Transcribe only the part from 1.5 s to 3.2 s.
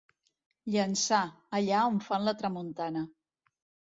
allà on fan la tramuntana.